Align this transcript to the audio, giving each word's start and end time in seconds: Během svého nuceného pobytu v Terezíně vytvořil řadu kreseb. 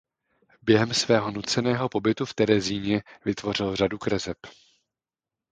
Během 0.61 0.93
svého 0.93 1.31
nuceného 1.31 1.89
pobytu 1.89 2.25
v 2.25 2.33
Terezíně 2.33 3.01
vytvořil 3.25 3.75
řadu 3.75 3.97
kreseb. 3.97 4.37